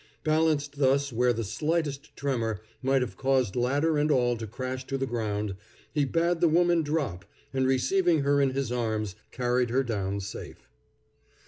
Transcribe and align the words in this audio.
Balanced 0.23 0.79
thus 0.79 1.13
where 1.13 1.31
the 1.31 1.43
slightest 1.43 2.15
tremor 2.15 2.59
might 2.81 3.03
have 3.03 3.15
caused 3.17 3.55
ladder 3.55 3.99
and 3.99 4.09
all 4.09 4.35
to 4.35 4.47
crash 4.47 4.83
to 4.87 4.97
the 4.97 5.05
ground, 5.05 5.53
he 5.93 6.05
bade 6.05 6.39
the 6.41 6.47
woman 6.49 6.81
drop, 6.81 7.23
and 7.53 7.67
receiving 7.67 8.21
her 8.21 8.41
in 8.41 8.49
his 8.55 8.71
arms, 8.71 9.13
carried 9.29 9.69
her 9.69 9.83
down 9.83 10.19
safe. 10.19 10.67